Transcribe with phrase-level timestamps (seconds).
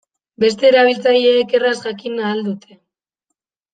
[0.43, 2.81] Beste erabiltzaileek erraz jakin ahal dute.